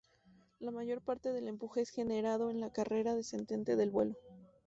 [0.57, 4.15] La mayor parte del empuje es generado en la carrera descendente del vuelo.